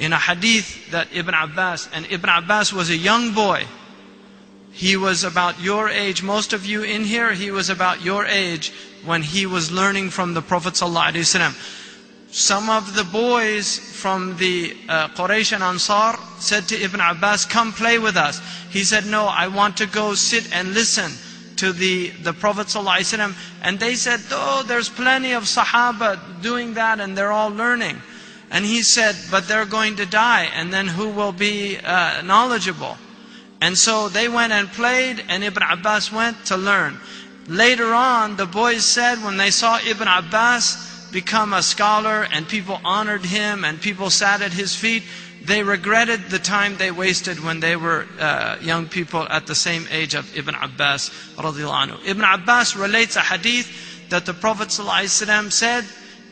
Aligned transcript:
in 0.00 0.14
a 0.14 0.18
hadith 0.18 0.90
that 0.92 1.08
Ibn 1.12 1.34
Abbas, 1.34 1.90
and 1.92 2.06
Ibn 2.10 2.30
Abbas 2.30 2.72
was 2.72 2.88
a 2.88 2.96
young 2.96 3.34
boy. 3.34 3.66
He 4.72 4.96
was 4.96 5.24
about 5.24 5.60
your 5.60 5.90
age. 5.90 6.22
Most 6.22 6.54
of 6.54 6.64
you 6.64 6.82
in 6.82 7.04
here, 7.04 7.32
he 7.32 7.50
was 7.50 7.68
about 7.68 8.02
your 8.02 8.24
age 8.24 8.72
when 9.04 9.22
he 9.22 9.44
was 9.44 9.70
learning 9.70 10.08
from 10.08 10.32
the 10.32 10.40
Prophet 10.40 10.72
ﷺ. 10.72 11.54
Some 12.32 12.70
of 12.70 12.94
the 12.94 13.04
boys 13.04 13.78
from 13.78 14.38
the 14.38 14.74
uh, 14.88 15.08
Quraysh 15.08 15.52
and 15.52 15.62
Ansar 15.62 16.16
said 16.38 16.66
to 16.68 16.82
Ibn 16.82 17.00
Abbas, 17.00 17.44
come 17.44 17.72
play 17.72 17.98
with 17.98 18.16
us. 18.16 18.40
He 18.70 18.84
said, 18.84 19.04
no, 19.04 19.26
I 19.26 19.48
want 19.48 19.76
to 19.78 19.86
go 19.86 20.14
sit 20.14 20.50
and 20.54 20.72
listen 20.72 21.12
to 21.56 21.72
the, 21.72 22.08
the 22.22 22.32
Prophet 22.32 22.68
ﷺ. 22.68 23.34
And 23.62 23.78
they 23.78 23.96
said, 23.96 24.20
oh, 24.30 24.64
there's 24.66 24.88
plenty 24.88 25.32
of 25.32 25.42
Sahaba 25.44 26.40
doing 26.40 26.74
that 26.74 27.00
and 27.00 27.18
they're 27.18 27.32
all 27.32 27.50
learning. 27.50 28.00
And 28.51 28.63
he 28.63 28.83
said, 28.83 29.15
but 29.31 29.47
they're 29.47 29.65
going 29.65 29.95
to 29.97 30.05
die 30.05 30.49
and 30.53 30.71
then 30.71 30.87
who 30.87 31.09
will 31.09 31.31
be 31.31 31.77
uh, 31.77 32.21
knowledgeable? 32.21 32.97
And 33.61 33.77
so 33.77 34.09
they 34.09 34.27
went 34.27 34.53
and 34.53 34.67
played 34.69 35.23
and 35.27 35.43
Ibn 35.43 35.63
Abbas 35.63 36.11
went 36.11 36.45
to 36.47 36.57
learn. 36.57 36.99
Later 37.47 37.93
on, 37.93 38.37
the 38.37 38.45
boys 38.45 38.85
said 38.85 39.23
when 39.23 39.37
they 39.37 39.51
saw 39.51 39.79
Ibn 39.79 40.07
Abbas 40.07 41.09
become 41.11 41.53
a 41.53 41.63
scholar 41.63 42.27
and 42.31 42.47
people 42.47 42.79
honored 42.83 43.25
him 43.25 43.63
and 43.63 43.81
people 43.81 44.09
sat 44.09 44.41
at 44.41 44.53
his 44.53 44.75
feet, 44.75 45.03
they 45.43 45.61
regretted 45.61 46.29
the 46.29 46.39
time 46.39 46.75
they 46.77 46.91
wasted 46.91 47.43
when 47.43 47.59
they 47.59 47.75
were 47.75 48.07
uh, 48.19 48.57
young 48.61 48.87
people 48.87 49.27
at 49.29 49.45
the 49.45 49.55
same 49.55 49.87
age 49.91 50.15
of 50.15 50.35
Ibn 50.35 50.55
Abbas 50.55 51.09
anhu. 51.37 52.05
Ibn 52.05 52.23
Abbas 52.23 52.75
relates 52.75 53.15
a 53.15 53.21
hadith 53.21 54.09
that 54.09 54.25
the 54.25 54.33
Prophet 54.33 54.69
ﷺ 54.69 55.51
said, 55.51 55.85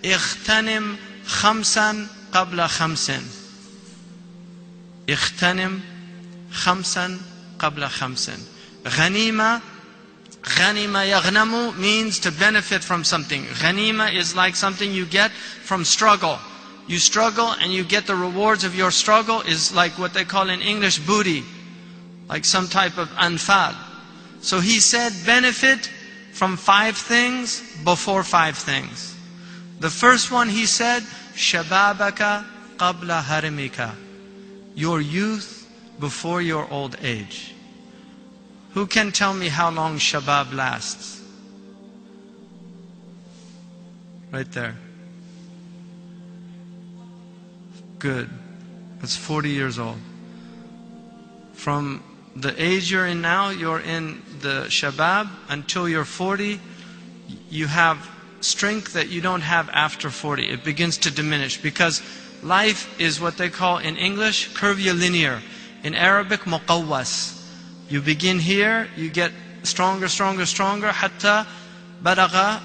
اغتنم 0.03 0.98
خمسا 1.27 2.07
قبل 2.34 2.67
خمس 2.67 3.12
اغتنم 5.09 5.82
خمسا 6.51 7.18
قبل 7.59 7.87
خمس 7.87 8.29
غنيمة 8.87 9.62
Ghanima 10.43 11.07
yaghnamu 11.09 11.76
means 11.77 12.20
to 12.20 12.29
benefit 12.32 12.84
from 12.84 13.05
something. 13.05 13.46
Ghanima 13.46 14.13
is 14.13 14.35
like 14.35 14.55
something 14.57 14.91
you 14.91 15.05
get 15.05 15.32
from 15.32 15.85
struggle. 15.85 16.37
You 16.85 16.99
struggle 16.99 17.51
and 17.62 17.71
you 17.71 17.85
get 17.85 18.07
the 18.07 18.15
rewards 18.15 18.65
of 18.65 18.76
your 18.76 18.91
struggle 18.91 19.40
is 19.41 19.73
like 19.73 19.98
what 19.98 20.13
they 20.13 20.26
call 20.26 20.49
in 20.49 20.62
English 20.62 20.99
booty. 20.99 21.43
Like 22.27 22.43
some 22.43 22.68
type 22.68 22.98
of 22.98 23.07
anfal. 23.12 23.73
So 24.41 24.59
he 24.59 24.82
said 24.82 25.13
benefit 25.26 25.90
from 26.34 26.57
five 26.57 26.98
things 26.98 27.62
before 27.85 28.23
five 28.23 28.57
things. 28.57 29.15
The 29.80 29.90
first 29.90 30.30
one 30.32 30.48
he 30.48 30.66
said, 30.66 31.02
Shababaka 31.34 32.45
qabla 32.76 33.23
harimika. 33.23 33.95
Your 34.74 35.01
youth 35.01 35.68
before 36.01 36.43
your 36.43 36.68
old 36.71 36.96
age. 37.02 37.54
Who 38.74 38.87
can 38.87 39.12
tell 39.12 39.34
me 39.34 39.49
how 39.49 39.71
long 39.71 39.99
Shabab 39.99 40.52
lasts? 40.52 41.23
Right 44.30 44.51
there. 44.52 44.76
Good. 47.99 48.29
That's 49.01 49.16
40 49.16 49.51
years 49.51 49.79
old. 49.79 49.99
From 51.54 52.02
the 52.37 52.54
age 52.62 52.90
you're 52.90 53.06
in 53.06 53.21
now, 53.21 53.51
you're 53.51 53.80
in 53.80 54.23
the 54.40 54.66
Shabab, 54.68 55.29
until 55.49 55.88
you're 55.88 56.04
40, 56.04 56.60
you 57.51 57.66
have 57.66 57.99
strength 58.40 58.92
that 58.92 59.08
you 59.08 59.20
don't 59.20 59.40
have 59.40 59.68
after 59.70 60.10
40. 60.10 60.48
It 60.48 60.64
begins 60.64 60.98
to 60.98 61.10
diminish 61.10 61.60
because 61.60 62.02
life 62.42 62.88
is 63.00 63.20
what 63.20 63.36
they 63.36 63.48
call 63.48 63.78
in 63.78 63.96
English 63.96 64.54
curvilinear. 64.54 65.42
In 65.82 65.94
Arabic, 65.94 66.41
muqawwas. 66.41 67.34
You 67.88 68.00
begin 68.00 68.38
here, 68.38 68.88
you 68.97 69.10
get 69.10 69.32
stronger, 69.62 70.09
stronger, 70.09 70.47
stronger, 70.47 70.93
hatta 70.93 71.47
balaga 72.03 72.60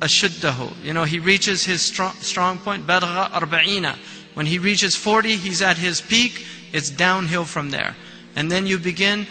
ashuddahu. 0.00 0.82
You 0.82 0.92
know, 0.92 1.04
he 1.04 1.18
reaches 1.18 1.64
his 1.64 1.82
strong, 1.82 2.14
strong 2.14 2.58
point, 2.58 2.86
balaga 2.86 3.30
arba'ina. 3.30 3.96
When 4.34 4.46
he 4.46 4.58
reaches 4.58 4.96
40, 4.96 5.36
he's 5.36 5.60
at 5.60 5.76
his 5.76 6.00
peak, 6.00 6.46
it's 6.72 6.90
downhill 6.90 7.44
from 7.44 7.70
there. 7.70 7.96
And 8.36 8.50
then 8.50 8.66
you 8.66 8.78
begin 8.78 9.26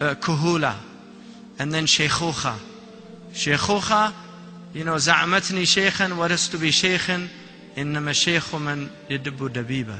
uh, 0.00 0.14
kuhula, 0.16 0.76
and 1.58 1.72
then 1.72 1.86
sheikhukha. 1.86 2.58
Sheikhukha, 3.32 4.12
you 4.73 4.83
know, 4.83 4.95
za'amatni 4.95 5.63
shaykhan, 5.63 6.17
what 6.17 6.31
is 6.31 6.47
to 6.49 6.57
be 6.57 6.69
shaykhan? 6.69 7.27
إنما 7.77 8.11
الشيخ 8.11 8.55
من 8.55 8.89
يدب 9.09 9.53
دبيبه 9.53 9.99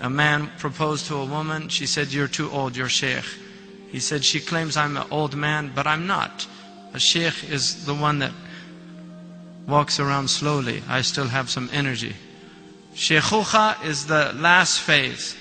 a 0.00 0.10
man 0.10 0.50
proposed 0.58 1.06
to 1.06 1.16
a 1.16 1.24
woman. 1.24 1.68
She 1.68 1.86
said, 1.86 2.12
You're 2.12 2.28
too 2.28 2.50
old, 2.50 2.76
you're 2.76 2.88
sheikh. 2.88 3.24
He 3.90 4.00
said, 4.00 4.24
She 4.24 4.40
claims 4.40 4.76
I'm 4.76 4.96
an 4.96 5.06
old 5.10 5.36
man, 5.36 5.72
but 5.74 5.86
I'm 5.86 6.06
not. 6.06 6.46
A 6.92 7.00
sheikh 7.00 7.50
is 7.50 7.86
the 7.86 7.94
one 7.94 8.18
that 8.20 8.32
walks 9.66 9.98
around 9.98 10.28
slowly. 10.28 10.82
I 10.88 11.00
still 11.00 11.28
have 11.28 11.48
some 11.50 11.70
energy. 11.72 12.14
Sheikhucha 12.94 13.84
is 13.84 14.06
the 14.06 14.32
last 14.34 14.80
phase. 14.80 15.34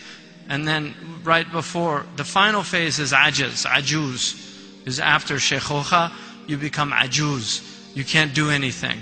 And 0.50 0.68
then 0.68 0.96
right 1.24 1.50
before, 1.52 2.06
the 2.16 2.24
final 2.24 2.64
phase 2.64 3.00
is 3.00 3.12
ajaz, 3.12 3.66
ajuz. 3.66 4.40
Is 4.86 5.00
after 5.00 5.36
sheikhucha, 5.36 6.12
you 6.49 6.57
become 6.57 6.91
ajuz. 6.91 7.95
You 7.95 8.05
can't 8.05 8.35
do 8.35 8.51
anything. 8.51 9.01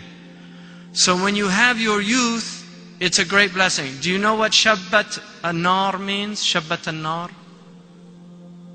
So 0.92 1.16
when 1.22 1.36
you 1.36 1.48
have 1.48 1.80
your 1.80 2.02
youth, 2.02 2.64
it's 3.00 3.18
a 3.18 3.24
great 3.24 3.54
blessing. 3.54 3.92
Do 4.00 4.10
you 4.10 4.18
know 4.18 4.34
what 4.34 4.52
Shabbat 4.52 5.20
Anar 5.42 5.98
means? 6.00 6.42
Shabbat 6.42 6.84
Anar? 6.92 7.30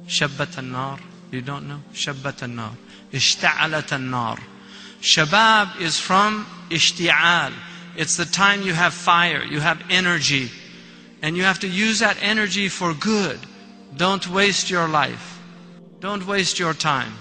Shabbat 0.07 0.55
Anar. 0.61 0.99
You 1.31 1.41
don't 1.41 1.67
know? 1.67 1.81
Shabbat 1.93 2.47
Anar. 2.47 2.71
Ishta'alat 3.11 3.89
Anar. 3.89 4.39
Shabab 5.01 5.81
is 5.81 5.99
from 5.99 6.45
ishti'al. 6.69 7.53
It's 7.97 8.15
the 8.15 8.25
time 8.25 8.61
you 8.61 8.73
have 8.73 8.93
fire, 8.93 9.43
you 9.43 9.59
have 9.59 9.81
energy. 9.89 10.49
And 11.21 11.35
you 11.35 11.43
have 11.43 11.59
to 11.59 11.67
use 11.67 11.99
that 11.99 12.17
energy 12.21 12.69
for 12.69 12.93
good. 12.93 13.39
Don't 13.95 14.27
waste 14.29 14.69
your 14.69 14.87
life. 14.87 15.39
Don't 15.99 16.25
waste 16.25 16.57
your 16.57 16.73
time. 16.73 17.13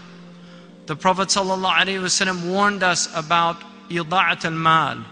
The 0.89 0.95
Prophet 0.95 1.29
ﷺ 1.29 2.51
warned 2.51 2.83
us 2.83 3.09
about 3.15 3.57
ida'at 3.89 4.45
al-mal, 4.45 5.03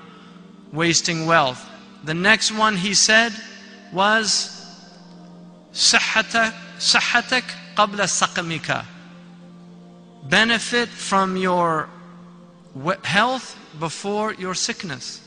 wasting 0.71 1.25
wealth. 1.25 1.67
The 2.03 2.13
next 2.13 2.51
one 2.51 2.75
he 2.77 2.93
said 2.93 3.33
was 3.91 4.49
صحتك 5.73 6.53
صحتك 6.79 7.43
قبل 7.75 8.09
سقمك 8.09 8.85
benefit 10.29 10.89
from 10.89 11.35
your 11.35 11.89
health 13.03 13.57
before 13.79 14.33
your 14.33 14.53
sickness 14.53 15.19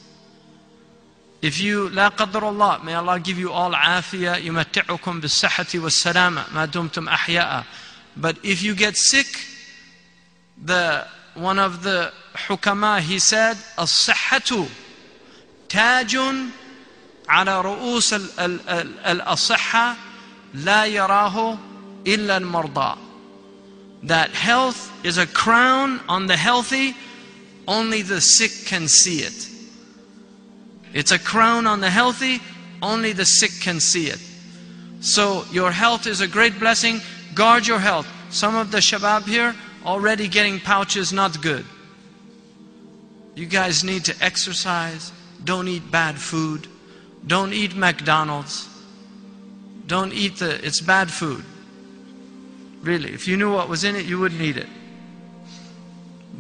if 1.43 1.61
you 1.61 1.89
لا 1.91 2.09
قدر 2.09 2.49
الله 2.49 2.85
may 2.85 2.95
Allah 2.95 3.19
give 3.19 3.39
you 3.39 3.51
all 3.51 3.73
عافية 3.75 4.37
يمتعكم 4.37 5.21
بالصحة 5.21 5.67
والسلامة 5.75 6.45
ما 6.55 6.65
دمتم 6.65 7.09
أحياء 7.09 7.65
but 8.17 8.37
if 8.45 8.63
you 8.63 8.75
get 8.75 8.97
sick 8.97 9.27
the 10.65 11.07
one 11.35 11.59
of 11.59 11.83
the 11.83 12.13
حكماء 12.35 13.01
he 13.01 13.19
said 13.19 13.57
الصحة 13.79 14.67
تاج 15.69 16.17
على 17.29 17.61
رؤوس 17.61 18.13
الأصحة 19.07 19.97
لا 20.55 20.85
يراه 20.87 21.59
إلا 22.07 22.37
المرضى 22.37 22.99
that 24.03 24.31
health 24.31 24.93
is 25.05 25.19
a 25.19 25.27
crown 25.27 26.01
on 26.09 26.27
the 26.27 26.37
healthy 26.37 26.95
only 27.67 28.03
the 28.03 28.21
sick 28.21 28.53
can 28.67 28.87
see 28.87 29.19
it 29.21 29.49
it's 30.95 31.11
a 31.11 31.19
crown 31.19 31.67
on 31.67 31.81
the 31.81 31.91
healthy 31.91 32.41
only 32.83 33.13
the 33.13 33.25
sick 33.25 33.51
can 33.61 33.81
see 33.81 34.07
it 34.07 34.21
so 35.01 35.45
your 35.51 35.71
health 35.71 36.07
is 36.07 36.21
a 36.21 36.29
great 36.29 36.59
blessing 36.61 37.01
guard 37.35 37.67
your 37.67 37.81
health 37.81 38.07
some 38.31 38.55
of 38.55 38.71
the 38.71 38.79
shabab 38.79 39.25
here 39.25 39.55
already 39.86 40.28
getting 40.28 40.60
pouches 40.60 41.12
not 41.12 41.42
good 41.42 41.66
you 43.36 43.46
guys 43.46 43.84
need 43.84 44.04
to 44.06 44.16
exercise 44.24 45.12
don't 45.44 45.68
eat 45.68 45.90
bad 45.92 46.18
food 46.18 46.68
don't 47.26 47.54
eat 47.54 47.76
McDonald's. 47.76 48.68
Don't 49.86 50.14
eat 50.14 50.38
the, 50.38 50.64
it's 50.66 50.82
bad 50.82 51.12
food. 51.12 51.44
Really, 52.82 53.12
if 53.12 53.28
you 53.28 53.38
knew 53.38 53.54
what 53.54 53.70
was 53.70 53.84
in 53.84 53.96
it, 53.96 54.06
you 54.06 54.20
wouldn't 54.20 54.42
eat 54.42 54.58
it. 54.58 54.68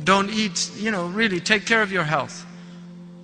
Don't 0.03 0.29
eat, 0.31 0.71
you 0.77 0.89
know, 0.89 1.07
really 1.07 1.39
take 1.39 1.65
care 1.65 1.81
of 1.81 1.91
your 1.91 2.03
health. 2.03 2.45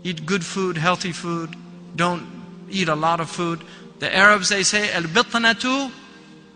Eat 0.04 0.26
good 0.26 0.46
food, 0.46 0.78
healthy 0.78 1.12
food. 1.12 1.56
Don't 1.96 2.68
eat 2.70 2.90
a 2.90 2.96
lot 2.96 3.20
of 3.20 3.30
food. 3.30 3.64
The 4.00 4.16
Arabs, 4.16 4.50
they 4.50 4.62
say, 4.62 4.92
al-bitnatu 4.92 5.92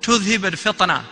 tudhib 0.02 0.44
al-fitna. 0.44 1.04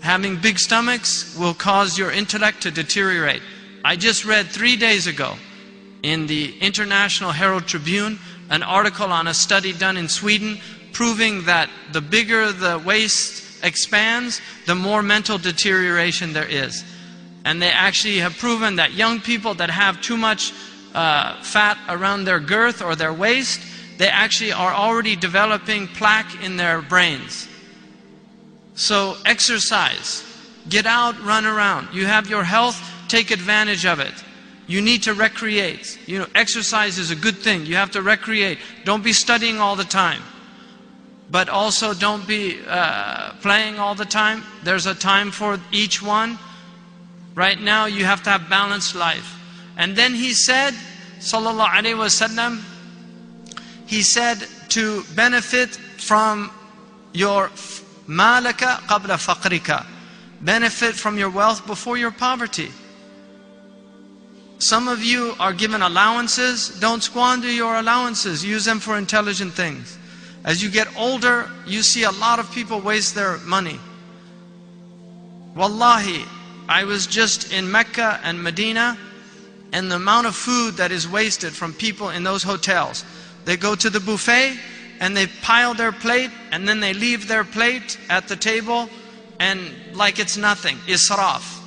Having 0.00 0.40
big 0.40 0.58
stomachs 0.58 1.36
will 1.36 1.54
cause 1.54 1.98
your 1.98 2.10
intellect 2.10 2.62
to 2.62 2.70
deteriorate. 2.70 3.42
I 3.84 3.96
just 3.96 4.24
read 4.24 4.46
three 4.46 4.76
days 4.76 5.06
ago 5.06 5.34
in 6.02 6.26
the 6.26 6.56
International 6.60 7.32
Herald 7.32 7.66
Tribune 7.66 8.18
an 8.50 8.62
article 8.62 9.12
on 9.12 9.26
a 9.26 9.34
study 9.34 9.72
done 9.72 9.96
in 9.96 10.08
Sweden 10.08 10.58
proving 10.92 11.44
that 11.44 11.68
the 11.92 12.00
bigger 12.00 12.52
the 12.52 12.78
waist 12.84 13.64
expands, 13.64 14.40
the 14.66 14.74
more 14.74 15.02
mental 15.02 15.38
deterioration 15.38 16.32
there 16.32 16.48
is. 16.48 16.84
And 17.44 17.60
they 17.60 17.70
actually 17.70 18.18
have 18.18 18.36
proven 18.38 18.76
that 18.76 18.92
young 18.92 19.20
people 19.20 19.54
that 19.54 19.70
have 19.70 20.00
too 20.00 20.16
much 20.16 20.52
uh, 20.94 21.42
fat 21.42 21.78
around 21.88 22.24
their 22.24 22.40
girth 22.40 22.82
or 22.82 22.96
their 22.96 23.12
waist, 23.12 23.60
they 23.98 24.08
actually 24.08 24.52
are 24.52 24.72
already 24.72 25.16
developing 25.16 25.88
plaque 25.88 26.42
in 26.42 26.56
their 26.56 26.82
brains. 26.82 27.47
So 28.78 29.16
exercise, 29.26 30.22
get 30.68 30.86
out, 30.86 31.20
run 31.24 31.44
around. 31.44 31.88
You 31.92 32.06
have 32.06 32.30
your 32.30 32.44
health, 32.44 32.80
take 33.08 33.32
advantage 33.32 33.84
of 33.84 33.98
it. 33.98 34.14
You 34.68 34.80
need 34.80 35.02
to 35.02 35.14
recreate. 35.14 35.98
You 36.06 36.20
know, 36.20 36.26
exercise 36.36 36.96
is 36.96 37.10
a 37.10 37.16
good 37.16 37.36
thing. 37.36 37.66
You 37.66 37.74
have 37.74 37.90
to 37.90 38.02
recreate. 38.02 38.58
Don't 38.84 39.02
be 39.02 39.12
studying 39.12 39.58
all 39.58 39.74
the 39.74 39.82
time. 39.82 40.22
But 41.28 41.48
also 41.48 41.92
don't 41.92 42.24
be 42.28 42.60
uh, 42.68 43.32
playing 43.42 43.80
all 43.80 43.96
the 43.96 44.04
time. 44.04 44.44
There's 44.62 44.86
a 44.86 44.94
time 44.94 45.32
for 45.32 45.58
each 45.72 46.00
one. 46.00 46.38
Right 47.34 47.60
now 47.60 47.86
you 47.86 48.04
have 48.04 48.22
to 48.22 48.30
have 48.30 48.48
balanced 48.48 48.94
life. 48.94 49.34
And 49.76 49.96
then 49.96 50.14
he 50.14 50.32
said, 50.32 50.72
Sallallahu 51.18 51.66
Alaihi 51.66 51.96
Wasallam, 51.96 52.62
he 53.86 54.02
said 54.02 54.38
to 54.68 55.02
benefit 55.16 55.70
from 55.70 56.52
your 57.12 57.50
malaka 58.08 58.80
qabla 58.86 59.16
faqrika. 59.16 59.86
Benefit 60.40 60.94
from 60.94 61.18
your 61.18 61.30
wealth 61.30 61.66
before 61.66 61.98
your 61.98 62.10
poverty. 62.10 62.70
Some 64.58 64.88
of 64.88 65.02
you 65.02 65.34
are 65.38 65.52
given 65.52 65.82
allowances. 65.82 66.68
Don't 66.80 67.02
squander 67.02 67.50
your 67.50 67.76
allowances. 67.76 68.44
Use 68.44 68.64
them 68.64 68.80
for 68.80 68.96
intelligent 68.98 69.52
things. 69.52 69.96
As 70.44 70.62
you 70.62 70.70
get 70.70 70.88
older, 70.96 71.50
you 71.66 71.82
see 71.82 72.04
a 72.04 72.10
lot 72.10 72.38
of 72.38 72.50
people 72.52 72.80
waste 72.80 73.14
their 73.14 73.38
money. 73.38 73.78
Wallahi, 75.54 76.24
I 76.68 76.84
was 76.84 77.06
just 77.06 77.52
in 77.52 77.70
Mecca 77.70 78.20
and 78.22 78.42
Medina, 78.42 78.96
and 79.72 79.90
the 79.90 79.96
amount 79.96 80.26
of 80.26 80.34
food 80.34 80.74
that 80.76 80.92
is 80.92 81.08
wasted 81.08 81.52
from 81.52 81.72
people 81.72 82.10
in 82.10 82.22
those 82.22 82.42
hotels. 82.42 83.04
They 83.44 83.56
go 83.56 83.74
to 83.74 83.90
the 83.90 84.00
buffet 84.00 84.58
and 85.00 85.16
they 85.16 85.26
pile 85.42 85.74
their 85.74 85.92
plate 85.92 86.30
and 86.52 86.68
then 86.68 86.80
they 86.80 86.92
leave 86.92 87.28
their 87.28 87.44
plate 87.44 87.98
at 88.08 88.28
the 88.28 88.36
table 88.36 88.88
and 89.40 89.60
like 89.94 90.18
it's 90.18 90.36
nothing. 90.36 90.76
Israf. 90.86 91.60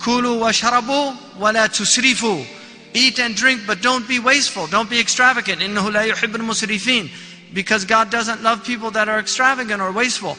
Kulu 0.00 0.40
washarabu 0.40 1.38
wa 1.38 1.50
la 1.50 1.68
tusrifu. 1.68 2.46
Eat 2.92 3.20
and 3.20 3.36
drink, 3.36 3.62
but 3.66 3.82
don't 3.82 4.08
be 4.08 4.18
wasteful. 4.18 4.66
Don't 4.66 4.90
be 4.90 4.98
extravagant. 4.98 5.60
Innahu 5.60 5.92
la 5.92 6.00
yuhibbul 6.00 6.40
musrifin. 6.40 7.10
Because 7.54 7.84
God 7.84 8.10
doesn't 8.10 8.42
love 8.42 8.64
people 8.64 8.90
that 8.92 9.08
are 9.08 9.18
extravagant 9.18 9.80
or 9.80 9.92
wasteful. 9.92 10.36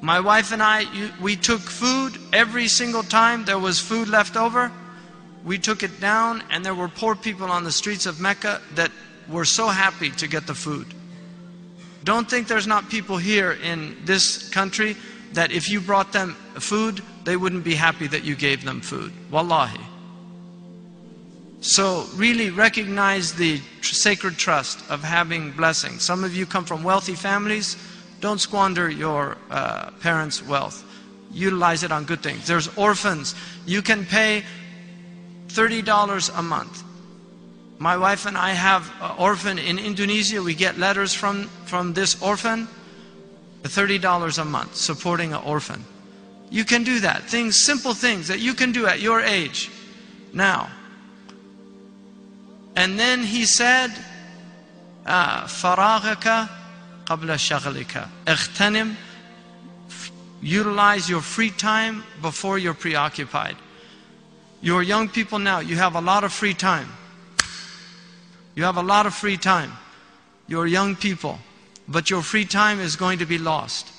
My 0.00 0.20
wife 0.20 0.52
and 0.52 0.62
I, 0.62 0.84
we 1.20 1.36
took 1.36 1.60
food 1.60 2.18
every 2.32 2.68
single 2.68 3.04
time 3.04 3.44
there 3.44 3.58
was 3.58 3.78
food 3.78 4.08
left 4.08 4.36
over. 4.36 4.70
We 5.44 5.58
took 5.58 5.82
it 5.82 6.00
down, 6.00 6.42
and 6.50 6.64
there 6.64 6.74
were 6.74 6.88
poor 6.88 7.14
people 7.14 7.50
on 7.50 7.64
the 7.64 7.72
streets 7.72 8.06
of 8.06 8.20
Mecca 8.20 8.60
that 8.74 8.90
were 9.28 9.44
so 9.44 9.68
happy 9.68 10.10
to 10.10 10.26
get 10.26 10.46
the 10.46 10.54
food. 10.54 10.86
Don't 12.04 12.28
think 12.28 12.48
there's 12.48 12.66
not 12.66 12.88
people 12.88 13.16
here 13.16 13.52
in 13.52 13.96
this 14.04 14.48
country 14.50 14.96
that 15.34 15.52
if 15.52 15.68
you 15.70 15.80
brought 15.80 16.12
them 16.12 16.34
food, 16.54 17.02
they 17.24 17.36
wouldn't 17.36 17.64
be 17.64 17.74
happy 17.74 18.06
that 18.08 18.24
you 18.24 18.34
gave 18.34 18.64
them 18.64 18.80
food. 18.80 19.12
Wallahi. 19.30 19.80
So 21.60 22.06
really 22.16 22.50
recognize 22.50 23.32
the 23.32 23.60
tr 23.80 23.94
sacred 23.94 24.36
trust 24.36 24.82
of 24.90 25.02
having 25.04 25.52
blessings. 25.52 26.02
Some 26.02 26.24
of 26.24 26.34
you 26.34 26.44
come 26.44 26.64
from 26.64 26.82
wealthy 26.82 27.14
families. 27.14 27.76
Don't 28.20 28.40
squander 28.40 28.90
your 28.90 29.36
uh, 29.48 29.90
parents' 30.00 30.42
wealth. 30.42 30.84
Utilize 31.32 31.84
it 31.84 31.92
on 31.92 32.04
good 32.04 32.20
things. 32.20 32.46
There's 32.46 32.68
orphans. 32.76 33.36
You 33.64 33.80
can 33.80 34.04
pay 34.04 34.42
$30 35.48 36.38
a 36.38 36.42
month. 36.42 36.82
My 37.81 37.97
wife 37.97 38.25
and 38.25 38.37
I 38.37 38.51
have 38.51 38.91
an 39.01 39.11
orphan 39.17 39.59
in 39.59 39.77
Indonesia. 39.77 40.41
We 40.41 40.55
get 40.55 40.77
letters 40.77 41.13
from, 41.13 41.43
from 41.65 41.93
this 41.93 42.21
orphan. 42.21 42.67
$30 43.63 44.39
a 44.39 44.45
month 44.45 44.75
supporting 44.75 45.33
an 45.33 45.41
orphan. 45.43 45.83
You 46.49 46.63
can 46.63 46.83
do 46.83 47.01
that. 47.01 47.23
Things, 47.23 47.59
simple 47.59 47.93
things 47.93 48.27
that 48.29 48.39
you 48.39 48.53
can 48.53 48.71
do 48.71 48.87
at 48.87 49.01
your 49.01 49.21
age. 49.21 49.69
Now. 50.33 50.69
And 52.75 52.97
then 52.97 53.23
he 53.23 53.45
said, 53.45 53.91
فراغك 55.05 56.49
قبل 57.05 57.39
شغلك 57.39 58.07
اغتنم 58.27 58.95
Utilize 60.39 61.09
your 61.09 61.21
free 61.21 61.49
time 61.49 62.03
before 62.21 62.59
you're 62.59 62.75
preoccupied. 62.75 63.55
You're 64.61 64.83
young 64.83 65.09
people 65.09 65.39
now, 65.39 65.59
you 65.59 65.75
have 65.77 65.95
a 65.95 66.01
lot 66.01 66.23
of 66.23 66.31
free 66.31 66.53
time. 66.53 66.87
You 68.54 68.64
have 68.64 68.76
a 68.76 68.82
lot 68.82 69.06
of 69.06 69.14
free 69.14 69.36
time. 69.36 69.72
You're 70.46 70.66
young 70.66 70.96
people, 70.96 71.38
but 71.88 72.10
your 72.10 72.22
free 72.22 72.44
time 72.44 72.80
is 72.80 72.96
going 72.96 73.18
to 73.18 73.26
be 73.26 73.38
lost. 73.38 73.90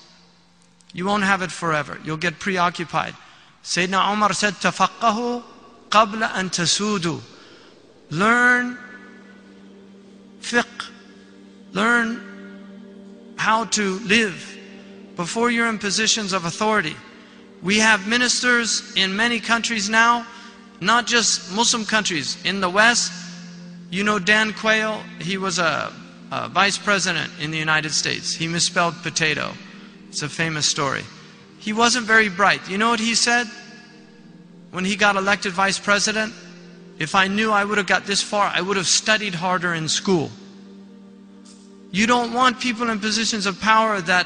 You 0.93 1.05
won't 1.05 1.23
have 1.23 1.41
it 1.41 1.51
forever. 1.51 1.99
You'll 2.03 2.17
get 2.17 2.39
preoccupied. 2.39 3.15
Sayyidina 3.63 4.13
Umar 4.13 4.33
said, 4.33 4.53
Tafaqahu 4.53 5.43
qabla 5.89 6.29
an 6.35 6.49
tasudu. 6.49 7.21
Learn 8.11 8.77
fiqh. 10.41 10.89
Learn 11.71 13.33
how 13.37 13.65
to 13.65 13.99
live 13.99 14.57
before 15.15 15.49
you're 15.49 15.67
in 15.67 15.79
positions 15.79 16.33
of 16.33 16.45
authority. 16.45 16.95
We 17.63 17.79
have 17.79 18.07
ministers 18.07 18.93
in 18.95 19.15
many 19.15 19.39
countries 19.39 19.89
now, 19.89 20.27
not 20.81 21.07
just 21.07 21.51
Muslim 21.55 21.85
countries, 21.85 22.37
in 22.45 22.61
the 22.61 22.69
West, 22.69 23.11
you 23.93 24.03
know 24.03 24.17
Dan 24.17 24.53
Quayle, 24.53 25.03
he 25.21 25.37
was 25.37 25.59
a, 25.59 25.93
a 26.31 26.49
vice 26.49 26.79
president 26.79 27.31
in 27.39 27.51
the 27.51 27.59
United 27.59 27.91
States. 27.91 28.33
He 28.33 28.47
misspelled 28.47 28.95
potato. 29.03 29.53
It's 30.09 30.23
a 30.23 30.29
famous 30.29 30.65
story. 30.65 31.03
He 31.59 31.73
wasn't 31.73 32.07
very 32.07 32.27
bright. 32.27 32.67
You 32.67 32.79
know 32.79 32.89
what 32.89 32.99
he 32.99 33.13
said 33.13 33.45
when 34.71 34.83
he 34.83 34.95
got 34.95 35.15
elected 35.15 35.53
vice 35.53 35.77
president? 35.77 36.33
If 36.97 37.13
I 37.13 37.27
knew 37.27 37.51
I 37.51 37.63
would 37.63 37.77
have 37.77 37.85
got 37.85 38.07
this 38.07 38.23
far, 38.23 38.51
I 38.51 38.61
would 38.61 38.77
have 38.77 38.87
studied 38.87 39.35
harder 39.35 39.75
in 39.75 39.87
school. 39.87 40.31
You 41.91 42.07
don't 42.07 42.33
want 42.33 42.59
people 42.59 42.89
in 42.89 42.99
positions 42.99 43.45
of 43.45 43.61
power 43.61 44.01
that 44.01 44.25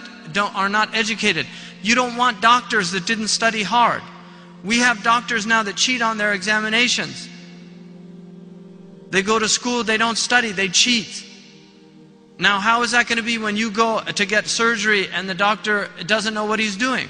are 0.55 0.69
not 0.69 0.95
educated. 0.95 1.45
You 1.81 1.93
don't 1.93 2.15
want 2.15 2.39
doctors 2.39 2.91
that 2.91 3.05
didn't 3.05 3.27
study 3.27 3.63
hard. 3.63 4.01
We 4.63 4.79
have 4.79 5.03
doctors 5.03 5.45
now 5.45 5.62
that 5.63 5.75
cheat 5.75 6.01
on 6.01 6.17
their 6.17 6.31
examinations. 6.31 7.27
They 9.09 9.21
go 9.21 9.39
to 9.39 9.47
school, 9.47 9.83
they 9.83 9.97
don't 9.97 10.17
study, 10.17 10.51
they 10.51 10.67
cheat. 10.67 11.25
Now, 12.39 12.59
how 12.59 12.83
is 12.83 12.91
that 12.91 13.07
going 13.07 13.17
to 13.17 13.23
be 13.23 13.37
when 13.37 13.57
you 13.57 13.71
go 13.71 14.01
to 14.01 14.25
get 14.25 14.47
surgery 14.47 15.07
and 15.09 15.27
the 15.27 15.33
doctor 15.33 15.89
doesn't 16.05 16.33
know 16.33 16.45
what 16.45 16.59
he's 16.59 16.75
doing? 16.75 17.07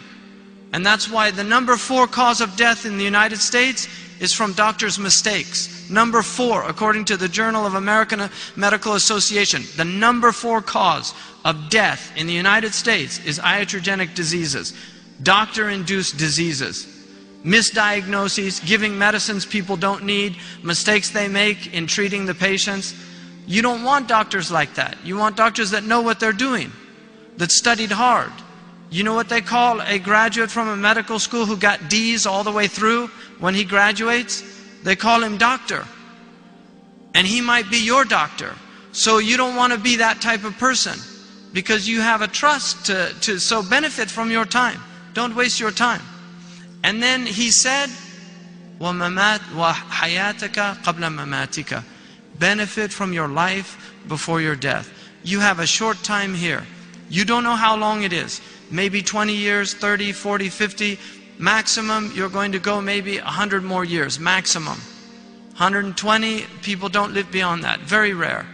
And 0.74 0.86
that's 0.86 1.10
why 1.10 1.32
the 1.32 1.44
number 1.44 1.76
four 1.76 2.08
cause 2.08 2.40
of 2.42 2.56
death 2.56 2.86
in 2.86 2.98
the 2.98 3.04
United 3.04 3.40
States 3.40 3.88
is 4.20 4.34
from 4.34 4.54
doctors' 4.54 5.00
mistakes. 5.00 5.90
Number 5.90 6.22
four, 6.22 6.64
according 6.64 7.06
to 7.06 7.18
the 7.18 7.28
Journal 7.28 7.66
of 7.66 7.76
American 7.76 8.30
Medical 8.56 8.94
Association, 8.96 9.64
the 9.76 9.86
number 9.86 10.32
four 10.32 10.62
cause 10.62 11.14
of 11.46 11.70
death 11.70 12.12
in 12.16 12.28
the 12.28 12.34
United 12.34 12.74
States 12.74 13.24
is 13.26 13.40
iatrogenic 13.40 14.16
diseases, 14.16 14.74
doctor-induced 15.24 16.18
diseases, 16.18 16.97
misdiagnoses, 17.48 18.64
giving 18.66 18.98
medicines 18.98 19.46
people 19.46 19.78
don't 19.78 20.04
need, 20.04 20.36
mistakes 20.64 21.12
they 21.12 21.30
make 21.30 21.74
in 21.74 21.88
treating 21.88 22.26
the 22.26 22.36
patients. 22.36 22.94
You 23.46 23.62
don't 23.62 23.84
want 23.84 24.10
doctors 24.10 24.52
like 24.52 24.76
that. 24.76 24.98
You 25.06 25.18
want 25.18 25.38
doctors 25.38 25.72
that 25.72 25.86
know 25.86 26.02
what 26.02 26.20
they're 26.20 26.34
doing, 26.34 26.72
that 27.38 27.52
studied 27.52 27.92
hard. 27.92 28.34
You 28.90 29.04
know 29.04 29.14
what 29.14 29.30
they 29.30 29.42
call 29.42 29.82
a 29.82 29.98
graduate 29.98 30.52
from 30.52 30.68
a 30.68 30.76
medical 30.76 31.20
school 31.20 31.46
who 31.46 31.58
got 31.58 31.90
D's 31.90 32.26
all 32.26 32.44
the 32.44 32.52
way 32.52 32.68
through 32.68 33.08
when 33.40 33.54
he 33.54 33.64
graduates? 33.64 34.44
They 34.84 34.96
call 34.96 35.24
him 35.24 35.38
doctor. 35.38 35.86
And 37.14 37.26
he 37.26 37.42
might 37.42 37.70
be 37.70 37.78
your 37.78 38.06
doctor. 38.06 38.56
So 38.92 39.18
you 39.18 39.38
don't 39.38 39.56
want 39.56 39.74
to 39.74 39.80
be 39.80 39.98
that 39.98 40.22
type 40.22 40.44
of 40.44 40.58
person 40.58 40.98
because 41.54 41.88
you 41.88 42.02
have 42.02 42.22
a 42.22 42.28
trust 42.28 42.86
to, 42.88 43.14
to 43.22 43.40
so 43.40 43.62
benefit 43.62 44.10
from 44.10 44.32
your 44.32 44.46
time. 44.46 44.80
Don't 45.14 45.36
waste 45.36 45.60
your 45.60 45.72
time. 45.72 46.02
And 46.87 47.03
then 47.03 47.27
he 47.27 47.51
said, 47.51 47.89
وَمَمَاتْ 48.81 49.39
وَحَيَاتَكَ 49.55 50.83
قَبْلَ 50.83 51.15
مَمَاتِكَ 51.15 51.85
benefit 52.39 52.93
from 52.93 53.13
your 53.13 53.29
life 53.29 53.95
before 54.09 54.41
your 54.41 54.57
death. 54.57 54.93
You 55.23 55.39
have 55.41 55.61
a 55.61 55.67
short 55.67 56.03
time 56.03 56.35
here. 56.35 56.67
You 57.09 57.25
don't 57.25 57.45
know 57.45 57.55
how 57.55 57.77
long 57.77 58.03
it 58.03 58.13
is. 58.13 58.41
Maybe 58.71 59.03
20 59.03 59.35
years, 59.35 59.75
30, 59.75 60.13
40, 60.13 60.49
50. 60.49 60.99
Maximum, 61.39 62.11
you're 62.15 62.29
going 62.29 62.53
to 62.53 62.59
go 62.59 62.81
maybe 62.81 63.19
100 63.19 63.63
more 63.63 63.85
years. 63.85 64.19
Maximum. 64.19 64.79
120, 65.53 66.43
people 66.63 66.89
don't 66.89 67.13
live 67.13 67.31
beyond 67.31 67.63
that. 67.63 67.81
Very 67.81 68.15
rare 68.15 68.47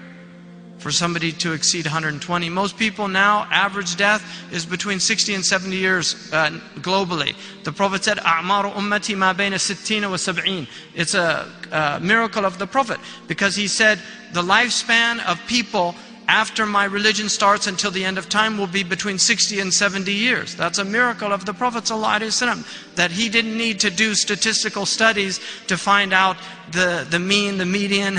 for 0.84 0.92
somebody 0.92 1.32
to 1.32 1.54
exceed 1.54 1.86
120. 1.86 2.50
Most 2.50 2.78
people 2.78 3.08
now, 3.08 3.48
average 3.50 3.96
death 3.96 4.22
is 4.52 4.66
between 4.66 5.00
60 5.00 5.34
and 5.34 5.46
70 5.46 5.78
years 5.78 6.30
uh, 6.34 6.50
globally. 6.82 7.36
The 7.64 7.72
Prophet 7.72 8.04
said, 8.04 8.20
"Amaru 8.20 8.70
ummati 8.72 9.18
ma 9.18 9.34
bayna 9.34 9.56
sittina 9.56 10.10
wa 10.10 10.18
sab'in." 10.18 10.68
It's 10.94 11.14
a, 11.14 11.48
a 11.72 12.02
miracle 12.02 12.44
of 12.44 12.60
the 12.60 12.68
Prophet 12.68 13.00
because 13.30 13.56
he 13.56 13.70
said 13.70 13.98
the 14.34 14.42
lifespan 14.42 15.26
of 15.26 15.40
people 15.48 15.96
after 16.28 16.66
my 16.66 16.86
religion 16.86 17.30
starts 17.30 17.68
until 17.68 17.92
the 17.92 18.04
end 18.04 18.18
of 18.18 18.30
time 18.30 18.58
will 18.58 18.68
be 18.68 18.84
between 18.84 19.18
60 19.18 19.60
and 19.60 19.74
70 19.74 20.12
years. 20.12 20.56
That's 20.56 20.78
a 20.78 20.86
miracle 20.86 21.32
of 21.32 21.46
the 21.46 21.54
Prophet 21.54 21.84
ﷺ, 21.84 22.96
that 22.96 23.12
he 23.12 23.30
didn't 23.30 23.58
need 23.58 23.80
to 23.82 23.90
do 23.90 24.16
statistical 24.16 24.86
studies 24.86 25.40
to 25.68 25.78
find 25.78 26.14
out 26.14 26.38
the, 26.72 27.06
the 27.10 27.20
mean, 27.20 27.58
the 27.58 27.66
median, 27.66 28.18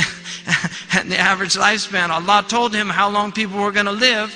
and 0.92 1.11
the 1.11 1.18
average 1.18 1.54
lifespan. 1.54 2.11
Allah 2.11 2.44
told 2.46 2.75
him 2.75 2.88
how 2.88 3.08
long 3.08 3.32
people 3.32 3.61
were 3.61 3.73
going 3.73 3.87
to 3.87 3.92
live 3.92 4.30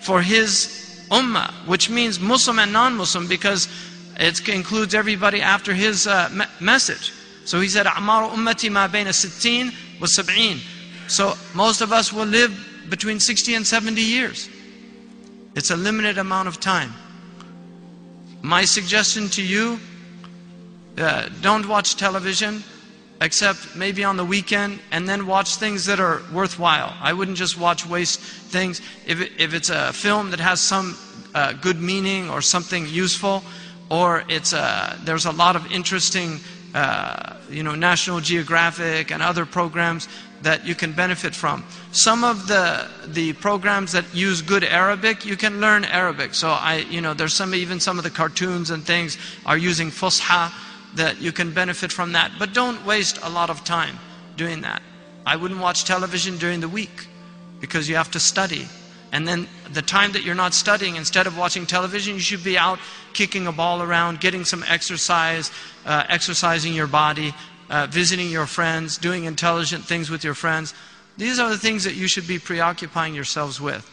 for 0.00 0.20
his 0.20 1.06
ummah, 1.10 1.50
which 1.66 1.88
means 1.88 2.20
Muslim 2.20 2.58
and 2.58 2.72
non-Muslim 2.72 3.26
because 3.26 3.68
it 4.16 4.48
includes 4.48 4.94
everybody 4.94 5.40
after 5.40 5.72
his 5.72 6.06
uh, 6.06 6.46
message. 6.60 7.12
So 7.44 7.60
he 7.60 7.68
said, 7.68 7.86
"Amar 7.86 8.30
ummati 8.30 8.70
ma 8.70 8.88
bayna 8.88 9.12
sittin 9.12 9.72
wa 10.00 10.06
sab'een." 10.06 10.60
So 11.08 11.34
most 11.54 11.80
of 11.80 11.92
us 11.92 12.12
will 12.12 12.26
live 12.26 12.52
between 12.88 13.20
60 13.20 13.54
and 13.54 13.66
70 13.66 14.00
years. 14.00 14.48
It's 15.54 15.70
a 15.70 15.76
limited 15.76 16.18
amount 16.18 16.48
of 16.48 16.60
time. 16.60 16.92
My 18.42 18.64
suggestion 18.64 19.28
to 19.30 19.42
you, 19.42 19.78
uh, 20.98 21.28
don't 21.40 21.68
watch 21.68 21.96
television 21.96 22.62
except 23.20 23.74
maybe 23.76 24.04
on 24.04 24.16
the 24.16 24.24
weekend 24.24 24.78
and 24.90 25.08
then 25.08 25.26
watch 25.26 25.56
things 25.56 25.86
that 25.86 26.00
are 26.00 26.22
worthwhile. 26.32 26.94
I 27.00 27.12
wouldn't 27.12 27.36
just 27.36 27.58
watch 27.58 27.86
waste 27.86 28.20
things. 28.20 28.80
If, 29.06 29.20
if 29.40 29.54
it's 29.54 29.70
a 29.70 29.92
film 29.92 30.30
that 30.30 30.40
has 30.40 30.60
some 30.60 30.98
uh, 31.34 31.52
good 31.54 31.80
meaning 31.80 32.28
or 32.28 32.42
something 32.42 32.86
useful, 32.86 33.42
or 33.90 34.24
it's 34.28 34.52
a, 34.52 34.98
there's 35.04 35.26
a 35.26 35.32
lot 35.32 35.56
of 35.56 35.70
interesting, 35.72 36.40
uh, 36.74 37.36
you 37.48 37.62
know, 37.62 37.74
National 37.74 38.20
Geographic 38.20 39.10
and 39.10 39.22
other 39.22 39.46
programs 39.46 40.08
that 40.44 40.66
you 40.66 40.74
can 40.74 40.92
benefit 40.92 41.34
from. 41.34 41.64
Some 41.90 42.22
of 42.22 42.46
the 42.46 42.88
the 43.06 43.32
programs 43.32 43.92
that 43.92 44.04
use 44.14 44.42
good 44.42 44.62
Arabic, 44.62 45.24
you 45.24 45.36
can 45.36 45.60
learn 45.60 45.84
Arabic. 45.84 46.34
So 46.34 46.50
I, 46.50 46.86
you 46.90 47.00
know, 47.00 47.14
there's 47.14 47.34
some 47.34 47.54
even 47.54 47.80
some 47.80 47.98
of 47.98 48.04
the 48.04 48.10
cartoons 48.10 48.70
and 48.70 48.84
things 48.84 49.18
are 49.46 49.56
using 49.56 49.90
Fusha 49.90 50.52
that 50.94 51.20
you 51.20 51.32
can 51.32 51.52
benefit 51.52 51.90
from 51.90 52.12
that. 52.12 52.32
But 52.38 52.52
don't 52.52 52.84
waste 52.86 53.18
a 53.22 53.30
lot 53.30 53.50
of 53.50 53.64
time 53.64 53.98
doing 54.36 54.60
that. 54.60 54.82
I 55.26 55.36
wouldn't 55.36 55.60
watch 55.60 55.84
television 55.84 56.36
during 56.36 56.60
the 56.60 56.68
week 56.68 57.08
because 57.60 57.88
you 57.88 57.96
have 57.96 58.10
to 58.10 58.20
study. 58.20 58.68
And 59.12 59.26
then 59.26 59.48
the 59.72 59.80
time 59.80 60.12
that 60.12 60.24
you're 60.24 60.34
not 60.34 60.54
studying, 60.54 60.96
instead 60.96 61.26
of 61.26 61.38
watching 61.38 61.66
television, 61.66 62.14
you 62.14 62.20
should 62.20 62.44
be 62.44 62.58
out 62.58 62.78
kicking 63.12 63.46
a 63.46 63.52
ball 63.52 63.80
around, 63.80 64.20
getting 64.20 64.44
some 64.44 64.64
exercise, 64.68 65.50
uh, 65.86 66.04
exercising 66.08 66.74
your 66.74 66.88
body, 66.88 67.32
uh, 67.70 67.86
visiting 67.90 68.30
your 68.30 68.46
friends, 68.46 68.98
doing 68.98 69.24
intelligent 69.24 69.84
things 69.84 70.10
with 70.10 70.24
your 70.24 70.34
friends. 70.34 70.74
These 71.16 71.38
are 71.38 71.48
the 71.48 71.58
things 71.58 71.84
that 71.84 71.94
you 71.94 72.08
should 72.08 72.26
be 72.26 72.38
preoccupying 72.38 73.14
yourselves 73.14 73.60
with. 73.60 73.90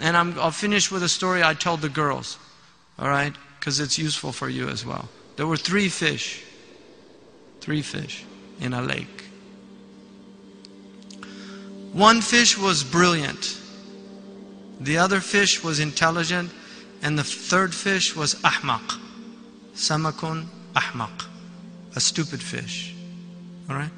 And 0.00 0.16
i 0.16 0.22
will 0.22 0.50
finish 0.50 0.90
with 0.90 1.02
a 1.02 1.08
story 1.08 1.42
I 1.42 1.54
told 1.54 1.80
the 1.80 1.88
girls, 1.88 2.38
all 2.98 3.08
right? 3.08 3.34
Because 3.58 3.80
it's 3.80 3.98
useful 3.98 4.32
for 4.32 4.48
you 4.48 4.68
as 4.68 4.86
well. 4.86 5.08
There 5.36 5.46
were 5.46 5.56
three 5.56 5.88
fish, 5.88 6.42
three 7.60 7.82
fish 7.82 8.24
in 8.60 8.72
a 8.72 8.82
lake. 8.82 9.24
One 11.92 12.22
fish 12.22 12.56
was 12.56 12.82
brilliant, 12.82 13.58
the 14.80 14.98
other 14.98 15.20
fish 15.20 15.62
was 15.62 15.78
intelligent, 15.78 16.50
and 17.02 17.18
the 17.18 17.24
third 17.24 17.74
fish 17.74 18.16
was 18.16 18.34
ahmaq. 18.36 18.98
Samakun 19.74 20.46
ahmaq, 20.74 21.26
a 21.94 22.00
stupid 22.00 22.42
fish. 22.42 22.94
All 23.72 23.78
right? 23.78 23.90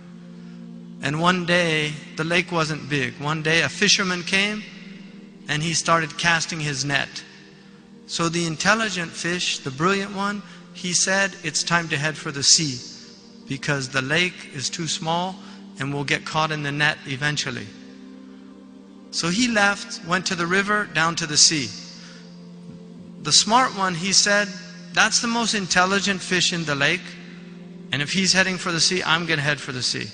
And 1.03 1.21
one 1.21 1.45
day, 1.45 1.93
the 2.17 2.25
lake 2.25 2.53
wasn't 2.53 2.89
big. 2.89 3.19
One 3.19 3.43
day, 3.43 3.63
a 3.63 3.69
fisherman 3.69 4.23
came 4.23 4.63
and 5.49 5.63
he 5.63 5.75
started 5.75 6.17
casting 6.17 6.61
his 6.61 6.85
net. 6.85 7.23
So 8.07 8.29
the 8.29 8.47
intelligent 8.47 9.11
fish, 9.11 9.59
the 9.59 9.71
brilliant 9.71 10.15
one, 10.15 10.43
he 10.73 10.93
said, 10.93 11.35
It's 11.43 11.63
time 11.63 11.89
to 11.89 11.97
head 11.97 12.17
for 12.17 12.31
the 12.31 12.43
sea 12.43 12.79
because 13.49 13.89
the 13.89 14.03
lake 14.03 14.51
is 14.55 14.71
too 14.71 14.87
small 14.87 15.37
and 15.79 15.93
we'll 15.93 16.05
get 16.05 16.25
caught 16.25 16.53
in 16.53 16.63
the 16.63 16.73
net 16.73 16.99
eventually. 17.07 17.67
So 19.11 19.29
he 19.29 19.49
left, 19.49 20.05
went 20.07 20.27
to 20.27 20.35
the 20.35 20.47
river, 20.47 20.89
down 20.95 21.17
to 21.17 21.27
the 21.27 21.37
sea. 21.37 21.69
The 23.23 23.33
smart 23.33 23.77
one, 23.77 23.95
he 23.95 24.13
said, 24.13 24.49
That's 24.93 25.21
the 25.21 25.29
most 25.29 25.55
intelligent 25.55 26.21
fish 26.21 26.53
in 26.53 26.65
the 26.65 26.75
lake. 26.75 27.03
And 27.93 28.03
if 28.03 28.13
he's 28.13 28.33
heading 28.33 28.57
for 28.57 28.73
the 28.73 28.81
sea, 28.81 29.03
I'm 29.05 29.27
going 29.27 29.39
to 29.39 29.45
head 29.45 29.61
for 29.61 29.73
the 29.73 29.83
sea. 29.83 30.07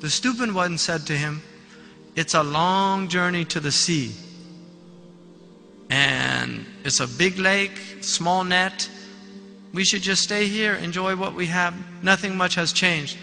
The 0.00 0.10
stupid 0.10 0.52
one 0.52 0.78
said 0.78 1.06
to 1.06 1.12
him, 1.16 1.42
It's 2.14 2.34
a 2.34 2.42
long 2.42 3.08
journey 3.08 3.44
to 3.46 3.60
the 3.60 3.72
sea. 3.72 4.12
And 5.90 6.66
it's 6.84 7.00
a 7.00 7.06
big 7.06 7.38
lake, 7.38 7.78
small 8.00 8.44
net. 8.44 8.88
We 9.72 9.84
should 9.84 10.02
just 10.02 10.22
stay 10.22 10.48
here, 10.48 10.74
enjoy 10.74 11.16
what 11.16 11.34
we 11.34 11.46
have. 11.46 11.74
Nothing 12.02 12.36
much 12.36 12.54
has 12.54 12.72
changed. 12.72 13.16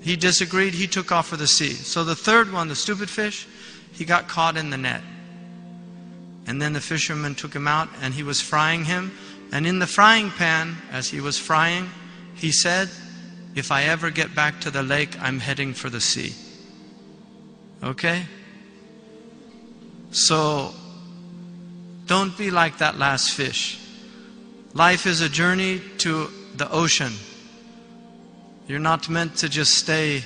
He 0.00 0.16
disagreed. 0.16 0.72
He 0.72 0.86
took 0.86 1.12
off 1.12 1.28
for 1.28 1.36
the 1.36 1.46
sea. 1.46 1.72
So 1.72 2.04
the 2.04 2.14
third 2.14 2.52
one, 2.52 2.68
the 2.68 2.76
stupid 2.76 3.10
fish, 3.10 3.46
he 3.92 4.04
got 4.04 4.28
caught 4.28 4.56
in 4.56 4.70
the 4.70 4.78
net. 4.78 5.02
And 6.46 6.60
then 6.60 6.72
the 6.72 6.80
fisherman 6.80 7.34
took 7.34 7.54
him 7.54 7.68
out 7.68 7.88
and 8.00 8.14
he 8.14 8.22
was 8.22 8.40
frying 8.40 8.84
him. 8.84 9.12
And 9.52 9.66
in 9.66 9.78
the 9.78 9.86
frying 9.86 10.30
pan, 10.30 10.76
as 10.90 11.08
he 11.08 11.20
was 11.20 11.38
frying, 11.38 11.90
he 12.40 12.52
said, 12.52 12.88
If 13.54 13.70
I 13.70 13.84
ever 13.84 14.10
get 14.10 14.34
back 14.34 14.62
to 14.62 14.70
the 14.70 14.82
lake, 14.82 15.20
I'm 15.20 15.40
heading 15.40 15.74
for 15.74 15.90
the 15.90 16.00
sea. 16.00 16.32
Okay? 17.82 18.24
So, 20.10 20.72
don't 22.06 22.36
be 22.38 22.50
like 22.50 22.78
that 22.78 22.98
last 22.98 23.32
fish. 23.34 23.78
Life 24.72 25.06
is 25.06 25.20
a 25.20 25.28
journey 25.28 25.82
to 25.98 26.30
the 26.56 26.70
ocean. 26.70 27.12
You're 28.66 28.78
not 28.78 29.08
meant 29.10 29.36
to 29.36 29.48
just 29.48 29.74
stay 29.74 30.22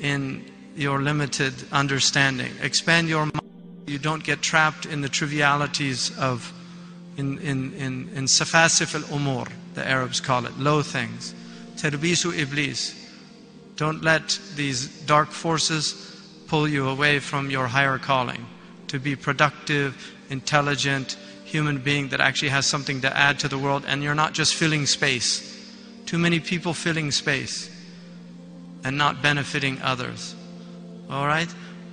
in 0.00 0.50
your 0.76 1.02
limited 1.02 1.52
understanding. 1.72 2.52
Expand 2.62 3.08
your 3.08 3.26
mind. 3.26 3.40
You 3.86 3.98
don't 3.98 4.24
get 4.24 4.40
trapped 4.40 4.86
in 4.86 5.02
the 5.02 5.08
trivialities 5.08 6.16
of, 6.16 6.52
in, 7.18 7.38
in, 7.38 7.74
in, 7.74 8.08
in 8.14 8.24
safasif 8.24 8.94
al-umur, 8.94 9.50
the 9.74 9.86
Arabs 9.86 10.20
call 10.20 10.46
it, 10.46 10.58
low 10.58 10.80
things. 10.80 11.34
Terbisu 11.80 12.36
iblis. 12.36 12.94
Don't 13.76 14.02
let 14.02 14.38
these 14.54 14.88
dark 15.06 15.30
forces 15.30 15.94
pull 16.46 16.68
you 16.68 16.88
away 16.88 17.20
from 17.20 17.50
your 17.50 17.66
higher 17.66 17.98
calling. 17.98 18.44
To 18.88 18.98
be 18.98 19.16
productive, 19.16 19.96
intelligent, 20.28 21.16
human 21.44 21.78
being 21.78 22.08
that 22.08 22.20
actually 22.20 22.50
has 22.50 22.66
something 22.66 23.00
to 23.00 23.16
add 23.16 23.38
to 23.40 23.48
the 23.48 23.56
world 23.56 23.84
and 23.86 24.02
you're 24.02 24.14
not 24.14 24.34
just 24.34 24.54
filling 24.54 24.84
space. 24.84 25.56
Too 26.06 26.18
many 26.18 26.38
people 26.38 26.74
filling 26.74 27.10
space 27.10 27.70
and 28.84 28.98
not 28.98 29.22
benefiting 29.22 29.80
others. 29.82 30.34
All 31.08 31.26
right? 31.26 31.48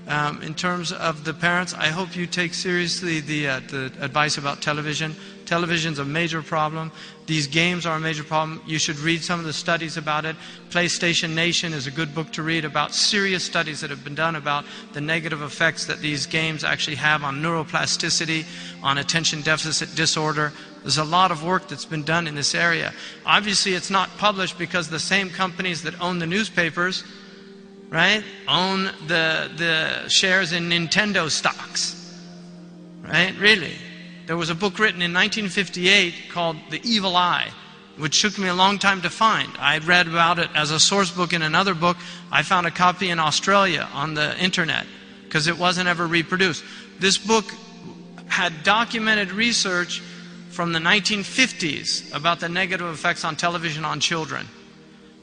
Um, 0.07 0.41
in 0.41 0.53
terms 0.53 0.91
of 0.91 1.23
the 1.23 1.33
parents, 1.33 1.73
I 1.73 1.87
hope 1.87 2.15
you 2.15 2.27
take 2.27 2.53
seriously 2.53 3.19
the, 3.19 3.47
uh, 3.47 3.59
the 3.67 3.91
advice 3.99 4.37
about 4.37 4.61
television. 4.61 5.15
Television's 5.47 5.97
a 5.97 6.05
major 6.05 6.43
problem. 6.43 6.91
These 7.25 7.47
games 7.47 7.85
are 7.85 7.97
a 7.97 7.99
major 7.99 8.23
problem. 8.23 8.61
You 8.67 8.77
should 8.77 8.99
read 8.99 9.23
some 9.23 9.39
of 9.39 9.45
the 9.45 9.53
studies 9.53 9.97
about 9.97 10.25
it. 10.25 10.35
PlayStation 10.69 11.33
Nation 11.33 11.73
is 11.73 11.87
a 11.87 11.91
good 11.91 12.13
book 12.13 12.31
to 12.33 12.43
read 12.43 12.65
about 12.65 12.93
serious 12.93 13.43
studies 13.43 13.81
that 13.81 13.89
have 13.89 14.03
been 14.03 14.13
done 14.15 14.35
about 14.35 14.65
the 14.93 15.01
negative 15.01 15.41
effects 15.41 15.85
that 15.85 15.99
these 15.99 16.25
games 16.25 16.63
actually 16.63 16.97
have 16.97 17.23
on 17.23 17.41
neuroplasticity, 17.41 18.45
on 18.83 18.99
attention 18.99 19.41
deficit 19.41 19.95
disorder. 19.95 20.53
There's 20.81 20.99
a 20.99 21.03
lot 21.03 21.31
of 21.31 21.43
work 21.43 21.67
that's 21.67 21.85
been 21.85 22.03
done 22.03 22.27
in 22.27 22.35
this 22.35 22.53
area. 22.53 22.93
Obviously, 23.25 23.73
it's 23.73 23.89
not 23.89 24.09
published 24.17 24.57
because 24.59 24.89
the 24.89 24.99
same 24.99 25.29
companies 25.29 25.81
that 25.83 25.99
own 25.99 26.19
the 26.19 26.27
newspapers 26.27 27.03
right, 27.89 28.23
own 28.47 28.85
the, 29.07 29.49
the 29.55 30.09
shares 30.09 30.51
in 30.51 30.69
Nintendo 30.69 31.29
stocks. 31.29 31.93
Right? 33.01 33.33
Really. 33.39 33.75
There 34.27 34.35
was 34.35 34.49
a 34.49 34.55
book 34.55 34.77
written 34.77 35.01
in 35.01 35.13
1958 35.13 36.29
called 36.29 36.57
The 36.69 36.81
Evil 36.83 37.15
Eye, 37.15 37.49
which 37.95 38.21
took 38.21 38.37
me 38.37 38.49
a 38.49 38.53
long 38.53 38.77
time 38.77 39.01
to 39.03 39.09
find. 39.09 39.49
I 39.57 39.77
read 39.77 40.05
about 40.05 40.37
it 40.37 40.49
as 40.53 40.69
a 40.69 40.81
source 40.81 41.09
book 41.09 41.31
in 41.31 41.41
another 41.41 41.73
book. 41.73 41.95
I 42.29 42.43
found 42.43 42.67
a 42.67 42.71
copy 42.71 43.09
in 43.09 43.19
Australia 43.19 43.87
on 43.93 44.15
the 44.15 44.37
internet 44.37 44.85
because 45.23 45.47
it 45.47 45.57
wasn't 45.57 45.87
ever 45.87 46.05
reproduced. 46.05 46.61
This 46.99 47.17
book 47.17 47.45
had 48.27 48.63
documented 48.63 49.31
research 49.31 50.01
from 50.49 50.73
the 50.73 50.79
1950s 50.79 52.13
about 52.13 52.41
the 52.41 52.49
negative 52.49 52.87
effects 52.87 53.23
on 53.23 53.37
television 53.37 53.85
on 53.85 54.01
children 54.01 54.45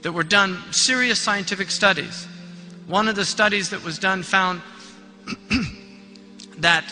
that 0.01 0.13
were 0.13 0.25
done 0.25 0.63
serious 0.73 1.21
scientific 1.21 1.71
studies. 1.71 2.27
One 2.87 3.09
of 3.09 3.17
the 3.17 3.27
studies 3.27 3.69
that 3.69 3.85
was 3.85 3.99
done 3.99 4.23
found 4.23 4.63
that 6.59 6.85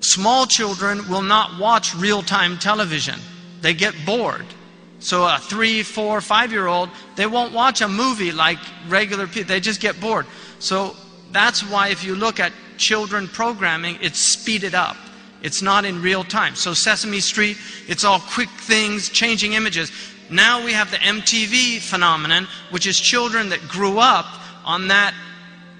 small 0.00 0.46
children 0.46 1.08
will 1.08 1.22
not 1.22 1.58
watch 1.58 1.94
real 1.94 2.22
time 2.22 2.58
television. 2.58 3.18
They 3.60 3.74
get 3.74 3.94
bored. 4.06 4.46
So 5.00 5.24
a 5.24 5.38
three, 5.40 5.82
four, 5.82 6.20
five 6.20 6.50
year 6.52 6.66
old, 6.66 6.90
they 7.16 7.26
won't 7.26 7.52
watch 7.52 7.80
a 7.80 7.88
movie 7.88 8.32
like 8.32 8.58
regular 8.88 9.26
people. 9.26 9.44
They 9.44 9.60
just 9.60 9.80
get 9.80 10.00
bored. 10.00 10.26
So 10.58 10.96
that's 11.32 11.62
why 11.62 11.88
if 11.88 12.02
you 12.02 12.14
look 12.14 12.40
at 12.40 12.52
children 12.78 13.28
programming, 13.28 13.98
it's 14.00 14.18
speeded 14.18 14.74
up. 14.74 14.96
It's 15.40 15.62
not 15.62 15.84
in 15.84 16.02
real 16.02 16.24
time. 16.24 16.56
So 16.56 16.74
Sesame 16.74 17.20
Street, 17.20 17.58
it's 17.86 18.04
all 18.04 18.18
quick 18.18 18.48
things, 18.48 19.08
changing 19.08 19.52
images. 19.52 19.92
Now 20.30 20.64
we 20.64 20.72
have 20.72 20.90
the 20.90 20.96
MTV 20.96 21.78
phenomenon, 21.80 22.48
which 22.70 22.86
is 22.86 22.98
children 22.98 23.48
that 23.50 23.66
grew 23.68 23.98
up 23.98 24.26
on 24.64 24.88
that, 24.88 25.14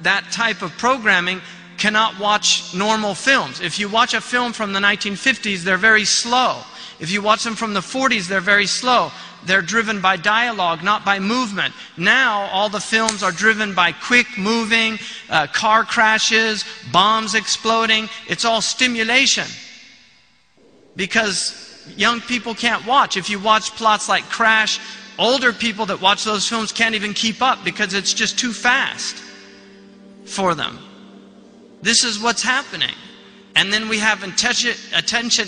that 0.02 0.30
type 0.30 0.62
of 0.62 0.70
programming 0.78 1.40
cannot 1.78 2.18
watch 2.18 2.74
normal 2.74 3.14
films. 3.14 3.60
If 3.60 3.78
you 3.78 3.88
watch 3.88 4.12
a 4.12 4.20
film 4.20 4.52
from 4.52 4.72
the 4.72 4.80
1950s, 4.80 5.62
they're 5.62 5.76
very 5.76 6.04
slow. 6.04 6.62
If 7.00 7.10
you 7.10 7.22
watch 7.22 7.44
them 7.44 7.54
from 7.54 7.74
the 7.74 7.80
40s, 7.80 8.26
they're 8.26 8.40
very 8.40 8.66
slow. 8.66 9.12
They're 9.44 9.62
driven 9.62 10.00
by 10.00 10.16
dialogue, 10.16 10.82
not 10.82 11.04
by 11.04 11.20
movement. 11.20 11.72
Now, 11.96 12.48
all 12.52 12.68
the 12.68 12.80
films 12.80 13.22
are 13.22 13.30
driven 13.30 13.74
by 13.74 13.92
quick 13.92 14.26
moving, 14.36 14.98
uh, 15.30 15.46
car 15.46 15.84
crashes, 15.84 16.64
bombs 16.92 17.34
exploding. 17.34 18.08
It's 18.28 18.44
all 18.44 18.60
stimulation. 18.60 19.46
Because 20.96 21.86
young 21.96 22.20
people 22.20 22.54
can't 22.54 22.84
watch. 22.84 23.16
If 23.16 23.30
you 23.30 23.38
watch 23.38 23.70
plots 23.76 24.08
like 24.08 24.24
Crash, 24.24 24.80
older 25.18 25.52
people 25.52 25.86
that 25.86 26.00
watch 26.00 26.24
those 26.24 26.48
films 26.48 26.72
can't 26.72 26.96
even 26.96 27.14
keep 27.14 27.40
up 27.40 27.64
because 27.64 27.94
it's 27.94 28.12
just 28.12 28.38
too 28.38 28.52
fast 28.52 29.16
for 30.24 30.56
them. 30.56 30.78
This 31.82 32.04
is 32.04 32.20
what's 32.20 32.42
happening. 32.42 32.94
And 33.56 33.72
then 33.72 33.88
we 33.88 33.98
have 33.98 34.22
attention, 34.22 34.72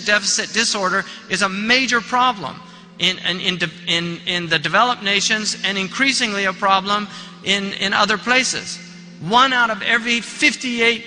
deficit 0.05 0.53
disorder 0.53 1.05
is 1.29 1.41
a 1.41 1.49
major 1.49 2.01
problem 2.01 2.59
in, 2.99 3.17
in, 3.19 3.57
in, 3.87 4.19
in, 4.27 4.47
the 4.47 4.59
developed 4.59 5.01
nations 5.01 5.57
and 5.63 5.77
increasingly 5.77 6.45
a 6.45 6.53
problem 6.53 7.07
in, 7.43 7.73
in 7.73 7.93
other 7.93 8.17
places. 8.17 8.79
One 9.21 9.53
out 9.53 9.69
of 9.69 9.81
every 9.81 10.19
58 10.19 11.05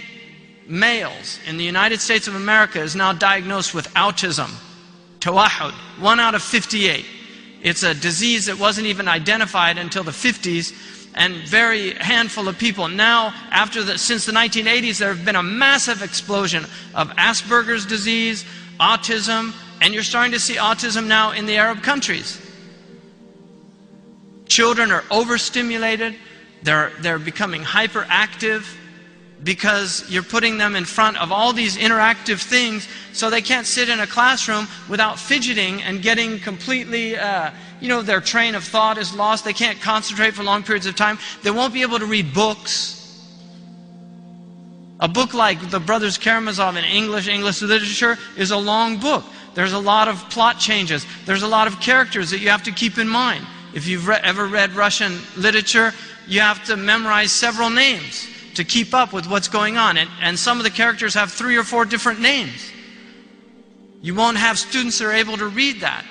males 0.66 1.38
in 1.47 1.57
the 1.57 1.64
United 1.64 2.00
States 2.00 2.26
of 2.26 2.35
America 2.35 2.81
is 2.81 2.97
now 2.97 3.12
diagnosed 3.12 3.75
with 3.75 3.93
autism. 3.95 4.50
Tawahud. 5.21 5.73
One 6.00 6.21
out 6.21 6.35
of 6.35 6.43
58. 6.43 7.04
It's 7.62 7.83
a 7.83 7.95
disease 7.95 8.47
that 8.47 8.59
wasn't 8.59 8.87
even 8.87 9.09
identified 9.09 9.78
until 9.78 10.04
the 10.04 10.11
50s 10.11 10.73
and 11.14 11.35
very 11.49 11.94
handful 11.94 12.49
of 12.49 12.59
people. 12.59 12.88
Now, 12.88 13.35
after 13.50 13.83
the, 13.83 13.99
since 13.99 14.26
the 14.26 14.33
1980s, 14.33 14.99
there 14.99 15.14
have 15.14 15.25
been 15.25 15.37
a 15.37 15.42
massive 15.42 16.02
explosion 16.02 16.64
of 16.94 17.09
Asperger's 17.11 17.87
disease, 17.87 18.44
autism, 18.80 19.54
and 19.80 19.94
you're 19.94 20.02
starting 20.02 20.33
to 20.33 20.40
see 20.40 20.54
autism 20.54 21.06
now 21.06 21.30
in 21.33 21.47
the 21.47 21.56
Arab 21.56 21.83
countries. 21.83 22.40
Children 24.47 24.90
are 24.90 25.04
overstimulated, 25.11 26.16
they're, 26.62 26.92
they're 27.00 27.18
becoming 27.18 27.62
hyperactive 27.62 28.66
because 29.42 30.04
you're 30.09 30.23
putting 30.23 30.56
them 30.59 30.75
in 30.75 30.85
front 30.85 31.21
of 31.21 31.30
all 31.30 31.52
these 31.52 31.76
interactive 31.76 32.42
things 32.42 32.88
so 33.12 33.28
they 33.28 33.42
can't 33.42 33.66
sit 33.66 33.88
in 33.88 34.00
a 34.00 34.06
classroom 34.06 34.66
without 34.88 35.18
fidgeting 35.18 35.83
and 35.83 36.02
getting 36.02 36.38
completely 36.40 37.16
uh, 37.16 37.50
you 37.81 37.88
know, 37.88 38.02
their 38.02 38.21
train 38.21 38.54
of 38.54 38.64
thought 38.64 38.99
is 38.99 39.14
lost. 39.14 39.45
They 39.45 39.52
can't 39.52 39.81
concentrate 39.81 40.35
for 40.35 40.43
long 40.43 40.62
periods 40.62 40.87
of 40.87 40.97
time. 40.97 41.19
They 41.43 41.50
won't 41.50 41.75
be 41.75 41.83
able 41.83 41.99
to 41.99 42.07
read 42.07 42.33
books. 42.33 43.00
A 45.00 45.09
book 45.09 45.35
like 45.35 45.71
the 45.71 45.81
Brothers 45.81 46.19
Karamazov 46.19 46.76
in 46.76 46.85
English, 46.85 47.28
English 47.28 47.61
literature, 47.62 48.16
is 48.37 48.53
a 48.53 48.57
long 48.57 48.98
book. 48.98 49.25
There's 49.55 49.72
a 49.72 49.79
lot 49.79 50.09
of 50.09 50.18
plot 50.31 50.59
changes. 50.59 51.07
There's 51.27 51.42
a 51.42 51.48
lot 51.48 51.66
of 51.66 51.81
characters 51.81 52.31
that 52.31 52.38
you 52.38 52.48
have 52.48 52.62
to 52.64 52.72
keep 52.72 52.98
in 52.98 53.09
mind. 53.09 53.44
If 53.75 53.87
you've 53.87 54.07
re- 54.07 54.20
ever 54.22 54.46
read 54.46 54.72
Russian 54.72 55.18
literature, 55.37 55.92
you 56.27 56.40
have 56.40 56.64
to 56.66 56.77
memorize 56.77 57.33
several 57.33 57.70
names 57.70 58.29
to 58.55 58.64
keep 58.64 58.94
up 58.94 59.12
with 59.12 59.27
what's 59.29 59.48
going 59.48 59.77
on. 59.77 59.96
And, 59.96 60.09
and 60.20 60.38
some 60.38 60.59
of 60.59 60.64
the 60.64 60.70
characters 60.70 61.14
have 61.14 61.33
three 61.33 61.57
or 61.57 61.64
four 61.64 61.85
different 61.85 62.20
names. 62.20 62.70
You 64.01 64.14
won't 64.14 64.37
have 64.37 64.59
students 64.59 64.98
that 64.98 65.07
are 65.07 65.12
able 65.12 65.37
to 65.37 65.48
read 65.48 65.81
that. 65.81 66.05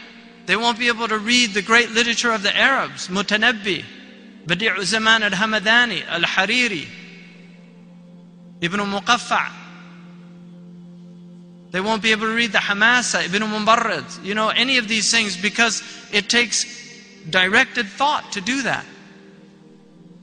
They 0.47 0.57
won't 0.57 0.79
be 0.79 0.89
able 0.89 1.09
to 1.09 1.19
read 1.19 1.53
the 1.53 1.63
great 1.63 1.91
literature 1.91 2.33
of 2.33 2.43
the 2.43 2.57
Arabs, 2.57 3.09
Mutanabbi, 3.09 3.85
Badi'u 4.47 4.83
Zaman 4.83 5.23
al-Hamadani, 5.23 6.07
al-Hariri, 6.09 6.87
Ibn 8.61 8.81
Muqaffa. 8.81 9.51
They 11.71 11.81
won't 11.81 12.03
be 12.03 12.13
able 12.13 12.29
to 12.29 12.35
read 12.35 12.53
the 12.53 12.59
Hamasa, 12.59 13.27
Ibn 13.27 13.43
Mubarrid, 13.43 14.25
you 14.25 14.35
know, 14.35 14.49
any 14.49 14.79
of 14.79 14.89
these 14.89 15.11
things 15.11 15.37
because 15.37 15.83
it 16.13 16.31
takes 16.31 16.65
directed 17.29 17.87
thought 17.87 18.33
to 18.33 18.41
do 18.41 18.63
that. 18.63 18.87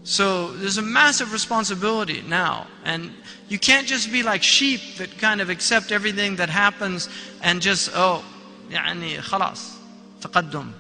So 0.04 0.52
there's 0.54 0.78
a 0.78 0.84
massive 0.84 1.34
responsibility 1.34 2.24
now. 2.28 2.68
And 2.84 3.12
you 3.48 3.60
can't 3.60 3.88
just 3.88 4.12
be 4.12 4.24
like 4.24 4.44
sheep 4.44 4.98
that 4.98 5.18
kind 5.18 5.42
of 5.42 5.50
accept 5.50 5.92
everything 5.92 6.36
that 6.38 6.50
happens 6.50 7.10
and 7.42 7.62
just, 7.62 7.92
oh, 7.94 8.24
يعني 8.70 9.20
خلاص. 9.22 9.79
taqaddum. 10.21 10.73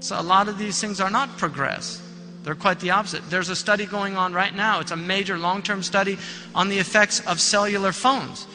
So 0.00 0.18
a 0.18 0.22
lot 0.22 0.48
of 0.48 0.58
these 0.58 0.80
things 0.80 1.00
are 1.00 1.10
not 1.10 1.36
progress. 1.36 2.02
They're 2.42 2.54
quite 2.54 2.80
the 2.80 2.90
opposite. 2.90 3.28
There's 3.28 3.50
a 3.50 3.56
study 3.56 3.84
going 3.84 4.16
on 4.16 4.32
right 4.32 4.54
now. 4.54 4.80
It's 4.80 4.92
a 4.92 4.96
major 4.96 5.38
long 5.38 5.62
term 5.62 5.82
study 5.82 6.18
on 6.54 6.68
the 6.68 6.78
effects 6.78 7.20
of 7.26 7.40
cellular 7.40 7.92
phones. 7.92 8.46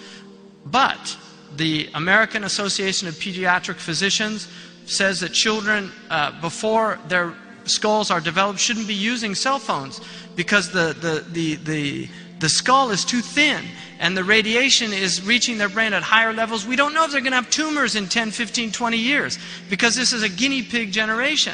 But 0.65 1.18
the 1.56 1.89
American 1.94 2.44
Association 2.44 3.08
of 3.08 3.13
Pediatric 3.15 3.76
Physicians 3.76 4.48
says 4.86 5.20
that 5.20 5.34
children, 5.34 5.91
uh, 6.10 6.39
before 6.41 7.00
their 7.08 7.34
skulls 7.65 8.10
are 8.10 8.22
developed, 8.22 8.60
shouldn't 8.60 8.88
be 8.88 8.94
using 8.96 9.36
cell 9.36 9.60
phones 9.60 10.02
because 10.36 10.72
the, 10.72 10.96
the, 11.00 11.26
the, 11.32 11.56
the 11.56 12.10
the 12.39 12.50
skull 12.50 12.91
is 12.91 13.06
too 13.06 13.21
thin 13.21 13.63
and 14.00 14.15
the 14.15 14.24
radiation 14.24 14.91
is 14.91 15.21
reaching 15.26 15.58
their 15.58 15.69
brain 15.69 15.93
at 15.93 16.04
higher 16.04 16.34
levels, 16.34 16.65
we 16.65 16.76
don't 16.76 16.93
know 16.93 17.06
if 17.06 17.12
they're 17.12 17.21
going 17.21 17.32
to 17.32 17.38
have 17.38 17.50
tumors 17.50 17.95
in 17.95 18.08
10, 18.08 18.32
15, 18.32 18.71
20 18.71 18.98
years 18.98 19.39
because 19.69 19.95
this 19.95 20.12
is 20.13 20.24
a 20.24 20.30
guinea 20.30 20.62
pig 20.62 20.91
generation. 20.91 21.54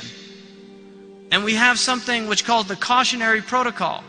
And 1.31 1.43
we 1.45 1.53
have 1.55 1.79
something 1.79 2.27
which 2.27 2.45
called 2.45 2.67
the 2.67 2.75
cautionary 2.75 3.41
protocol. 3.41 4.03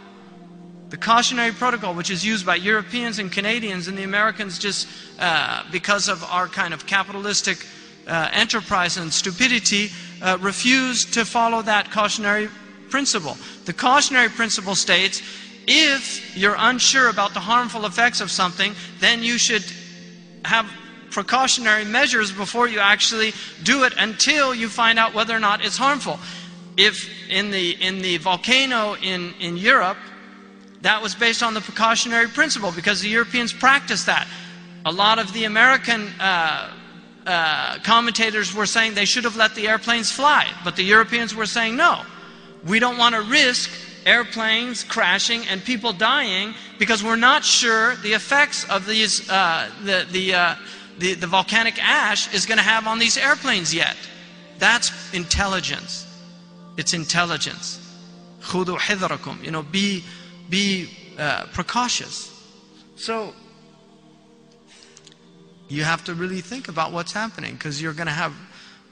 The 0.91 0.97
cautionary 0.97 1.53
protocol, 1.53 1.95
which 1.95 2.11
is 2.11 2.25
used 2.25 2.45
by 2.45 2.57
Europeans 2.57 3.19
and 3.19 3.31
Canadians, 3.31 3.89
and 3.89 3.97
the 3.97 4.03
Americans 4.03 4.59
just 4.59 4.89
uh, 5.19 5.63
because 5.71 6.09
of 6.09 6.23
our 6.25 6.49
kind 6.49 6.75
of 6.75 6.85
capitalistic 6.87 7.67
uh, 8.07 8.29
enterprise 8.33 8.97
and 8.97 9.13
stupidity, 9.13 9.91
uh, 10.21 10.37
refuse 10.41 11.05
to 11.13 11.25
follow 11.25 11.63
that 11.63 11.91
cautionary 11.91 12.49
principle. 12.91 13.39
The 13.65 13.73
cautionary 13.73 14.29
principle 14.29 14.75
states 14.75 15.23
if 15.67 16.37
you're 16.37 16.57
unsure 16.59 17.09
about 17.09 17.35
the 17.35 17.41
harmful 17.41 17.87
effects 17.87 18.21
of 18.21 18.31
something, 18.31 18.75
then 19.01 19.23
you 19.23 19.39
should 19.39 19.65
have 20.45 20.71
precautionary 21.11 21.85
measures 21.85 22.33
before 22.33 22.67
you 22.69 22.81
actually 22.81 23.33
do 23.63 23.85
it 23.85 23.93
until 23.99 24.55
you 24.55 24.69
find 24.69 24.99
out 24.99 25.15
whether 25.15 25.35
or 25.35 25.41
not 25.41 25.65
it's 25.65 25.77
harmful. 25.77 26.19
If 26.77 27.09
in 27.29 27.51
the, 27.51 27.73
in 27.83 27.99
the 27.99 28.17
volcano 28.17 28.95
in, 28.97 29.35
in 29.41 29.57
Europe, 29.57 29.99
that 30.81 31.01
was 31.01 31.15
based 31.15 31.43
on 31.43 31.55
the 31.55 31.61
precautionary 31.61 32.29
principle 32.29 32.73
because 32.73 33.01
the 33.01 33.09
Europeans 33.09 33.53
practiced 33.53 34.07
that. 34.07 34.27
A 34.85 34.91
lot 34.91 35.19
of 35.19 35.33
the 35.33 35.45
American 35.45 36.09
uh, 36.19 36.73
uh, 37.25 37.79
commentators 37.85 38.53
were 38.53 38.67
saying 38.67 38.95
they 38.95 39.05
should 39.05 39.25
have 39.25 39.37
let 39.37 39.55
the 39.55 39.69
airplanes 39.69 40.11
fly, 40.11 40.49
but 40.65 40.75
the 40.75 40.83
Europeans 40.83 41.35
were 41.37 41.47
saying 41.47 41.77
no. 41.77 42.03
We 42.67 42.81
don't 42.81 42.99
want 42.99 43.15
to 43.15 43.23
risk 43.23 43.71
airplanes 44.06 44.84
crashing 44.84 45.46
and 45.48 45.64
people 45.64 45.94
dying 45.94 46.54
because 46.80 47.04
we're 47.04 47.16
not 47.16 47.44
sure 47.44 47.96
the 47.98 48.14
effects 48.14 48.68
of 48.70 48.86
these, 48.86 49.30
uh, 49.30 49.70
the, 49.84 50.08
the, 50.12 50.34
uh, 50.34 50.56
the, 50.98 51.14
the 51.14 51.28
volcanic 51.28 51.84
ash 51.84 52.34
is 52.34 52.46
going 52.46 52.58
to 52.58 52.64
have 52.64 52.88
on 52.88 53.00
these 53.00 53.18
airplanes 53.18 53.74
yet. 53.74 53.98
That's 54.60 55.14
intelligence. 55.14 56.06
It's 56.78 56.94
intelligence. 56.94 57.84
خُذُوا 58.42 58.78
حِذْرَكُمْ 58.78 59.44
You 59.44 59.52
know, 59.52 59.64
be, 59.64 60.04
be 60.50 60.90
uh, 61.18 61.46
precautious. 61.52 62.34
So, 62.96 63.34
you 65.68 65.84
have 65.84 66.04
to 66.06 66.14
really 66.14 66.42
think 66.42 66.70
about 66.70 66.92
what's 66.92 67.12
happening 67.12 67.54
because 67.54 67.82
you're 67.82 67.94
going 67.94 68.08
to 68.08 68.14
have 68.14 68.34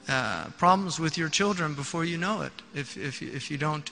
uh, 0.08 0.45
problems 0.58 1.00
with 1.00 1.17
your 1.17 1.30
children 1.30 1.74
before 1.74 2.06
you 2.06 2.17
know 2.17 2.41
it 2.41 2.52
if, 2.74 2.98
if, 2.98 3.21
if 3.21 3.50
you 3.50 3.58
don't 3.58 3.89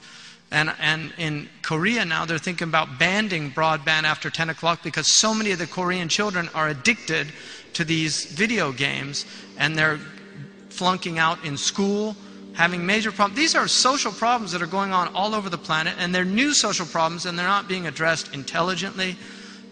and, 0.51 0.73
and 0.79 1.13
in 1.17 1.49
Korea 1.61 2.05
now, 2.05 2.25
they're 2.25 2.39
thinking 2.39 2.67
about 2.67 2.97
banning 2.97 3.51
broadband 3.51 4.03
after 4.03 4.29
10 4.29 4.49
o'clock 4.49 4.81
because 4.81 5.13
so 5.15 5.33
many 5.33 5.51
of 5.51 5.59
the 5.59 5.67
Korean 5.67 6.09
children 6.09 6.49
are 6.55 6.69
addicted 6.69 7.31
to 7.73 7.83
these 7.83 8.25
video 8.25 8.71
games 8.71 9.25
and 9.57 9.75
they're 9.75 9.99
flunking 10.69 11.19
out 11.19 11.43
in 11.45 11.55
school, 11.55 12.15
having 12.53 12.85
major 12.85 13.11
problems. 13.11 13.37
These 13.37 13.53
are 13.53 13.67
social 13.67 14.11
problems 14.11 14.51
that 14.53 14.61
are 14.61 14.67
going 14.67 14.91
on 14.91 15.07
all 15.09 15.35
over 15.35 15.49
the 15.49 15.57
planet, 15.57 15.95
and 15.99 16.15
they're 16.15 16.25
new 16.25 16.53
social 16.53 16.85
problems, 16.85 17.25
and 17.25 17.37
they're 17.37 17.45
not 17.45 17.67
being 17.67 17.85
addressed 17.85 18.33
intelligently, 18.33 19.17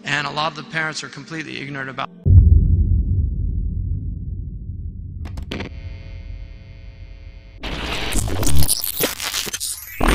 and 0.04 0.26
a 0.26 0.30
lot 0.30 0.52
of 0.52 0.56
the 0.56 0.70
parents 0.70 1.02
are 1.02 1.08
completely 1.08 1.60
ignorant 1.60 1.90
about. 1.90 2.17